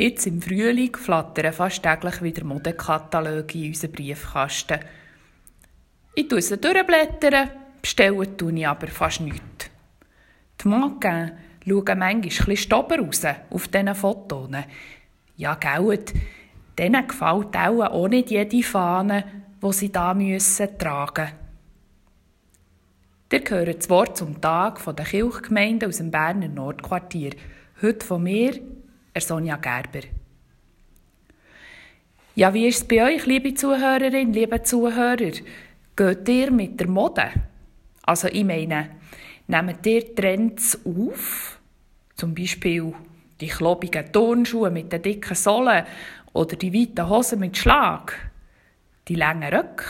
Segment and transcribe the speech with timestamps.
[0.00, 4.78] Jetzt im Frühling flattern fast täglich wieder Modekataloge in unseren Briefkasten.
[6.14, 7.50] Ich tue sie durchblättern,
[7.82, 9.68] bestellen tue ich aber fast nichts.
[10.62, 11.32] Die Mannequins
[11.66, 14.48] schauen manchmal etwas stober raus auf diesen Fotos.
[15.36, 15.98] Ja, gell,
[16.78, 19.24] denen gefällt auch nicht jede Fahne,
[19.60, 21.32] die sie da müssen tragen
[23.32, 27.32] Ihr hört das Wort zum Tag der Kirchgemeinden aus dem Berner Nordquartier.
[27.82, 28.60] Heute von mir,
[29.20, 30.06] Sonja Gerber.
[32.34, 35.32] Ja, wie ist es bei euch, liebe Zuhörerinnen, liebe Zuhörer?
[35.96, 37.30] Geht ihr mit der Mode?
[38.02, 38.90] Also ich meine,
[39.48, 41.58] nehmt ihr Trends auf?
[42.14, 42.94] Zum Beispiel
[43.40, 45.84] die klobigen Turnschuhe mit den dicken Sohlen
[46.32, 48.14] oder die weiten Hosen mit Schlag,
[49.08, 49.84] die langen Röcke,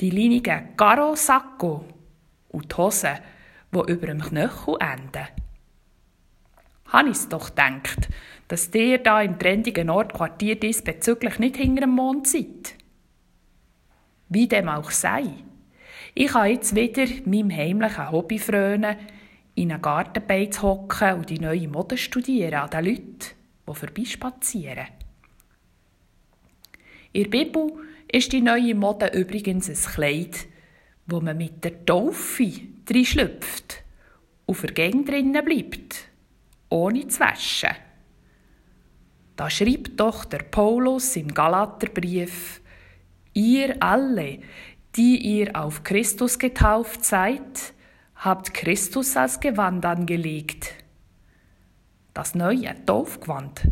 [0.00, 1.84] die linigen Garo-Sacco
[2.50, 3.18] und die Hosen,
[3.72, 5.26] die über dem Knöchel enden.
[6.88, 8.08] Habe ich doch gedacht,
[8.48, 12.74] dass ihr da im trendigen Nordquartier diesbezüglich nicht hinter dem Mond seid.
[14.28, 15.24] Wie dem auch sei.
[16.14, 18.96] Ich kann jetzt wieder meinem heimlichen Hobby frönen,
[19.54, 23.18] in einen Gartenbeiz hocken und die neue Mode studieren an den Leuten,
[23.68, 24.86] die vorbeispazieren.
[27.12, 27.72] In der Bibel
[28.10, 30.46] ist die neue Mode übrigens ein Kleid,
[31.06, 32.52] wo man mit der Taufe
[32.90, 33.82] schlüpft
[34.44, 36.05] und für drinnen bleibt,
[36.68, 37.70] ohne zu waschen.
[39.36, 42.60] Da schreibt doch der Paulus im Galaterbrief,
[43.34, 44.38] ihr alle,
[44.96, 47.74] die ihr auf Christus getauft seid,
[48.14, 50.72] habt Christus als Gewand angelegt.
[52.14, 53.68] Das neue Taufgewand,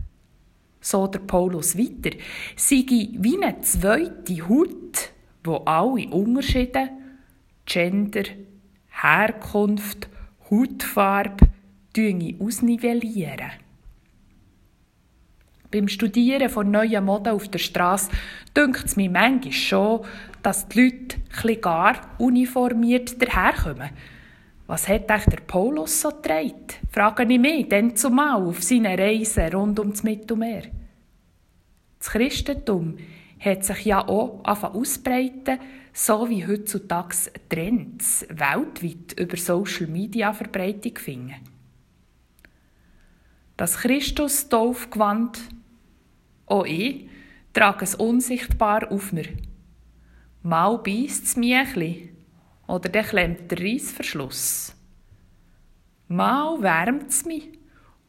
[0.82, 2.14] so der Paulus weiter,
[2.56, 6.90] sei wie eine zweite Haut, wo alle Unterschiede,
[7.64, 8.24] Gender,
[8.90, 10.08] Herkunft,
[10.50, 11.48] Hautfarbe,
[12.40, 13.52] ausnivellieren
[15.74, 18.08] beim Studieren von neuen Moden auf der Straße
[18.56, 20.00] dünkt es mir manchmal schon,
[20.40, 23.90] dass die Leute ein gar uniformiert daherkommen.
[24.68, 26.66] Was hat echt der Paulus so getragen?
[26.92, 30.62] Frage ich mich dann zumal auf seinen Reisen rund ums Mittelmeer.
[31.98, 32.96] Das Christentum
[33.40, 35.58] hat sich ja auch ausbreiten,
[35.92, 37.16] so wie heutzutage
[37.48, 41.53] Trends weltweit über Social Media Verbreitung finden.
[43.56, 45.38] Das Christus-Taufgewand
[46.46, 47.08] auch ich
[47.52, 49.28] trage es unsichtbar auf mir.
[50.42, 52.10] Mal beißt es mich
[52.66, 54.74] oder dann klemmt der Reissverschluss.
[56.08, 57.48] Mal wärmt es mich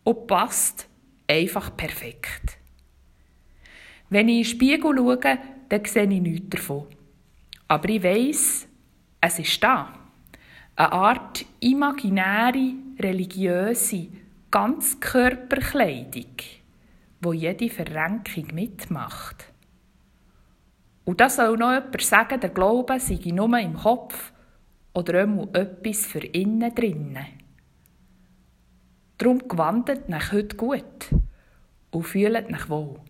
[0.03, 0.88] und passt
[1.28, 2.57] einfach perfekt.
[4.09, 5.39] Wenn ich in den Spiegel schaue,
[5.69, 6.88] dann sehe ich nichts davon.
[7.67, 8.67] Aber ich weiss,
[9.22, 9.94] es ist da.
[10.75, 14.07] Eine Art imaginäre, religiöse,
[14.56, 16.38] Ganzkörperkleidung
[17.20, 19.52] wo jede Verrenkung mitmacht.
[21.04, 24.32] Und da soll noch jemand sagen, der Glaube sei nur im Kopf
[24.94, 25.24] oder
[25.56, 27.26] etwas für innen drinnen.
[29.18, 31.10] Darum gewandelt nach heute gut
[31.92, 33.02] und fühlt nach wohl.